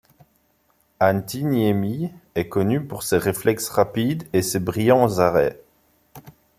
Antti 0.99 1.43
Niemi 1.45 2.09
est 2.33 2.49
connu 2.49 2.81
pour 2.83 3.03
ses 3.03 3.19
réflexes 3.19 3.69
rapides 3.69 4.23
et 4.33 4.41
ses 4.41 4.59
brillants 4.59 5.19
arrêts. 5.19 5.61